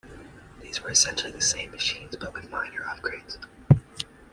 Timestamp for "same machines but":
1.41-2.33